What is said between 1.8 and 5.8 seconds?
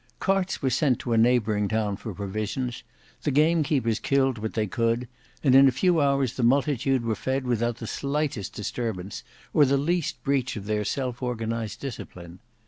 for provisions; the gamekeepers killed what they could, and in a